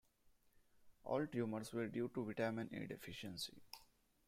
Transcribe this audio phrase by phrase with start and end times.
[1.03, 3.61] All tumours were due to vitamin A deficiency.